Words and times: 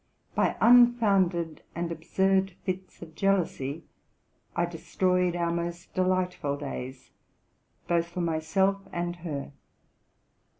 By 0.33 0.57
unfounded 0.61 1.61
and 1.75 1.91
absurd 1.91 2.53
fits 2.63 3.03
of 3.03 3.13
jealousy, 3.13 3.83
I 4.55 4.65
destroyed 4.65 5.35
our 5.35 5.51
most 5.51 5.93
delightful 5.93 6.57
days, 6.57 7.11
both 7.87 8.07
for 8.07 8.21
myself 8.21 8.81
and 8.91 9.17
her. 9.17 9.51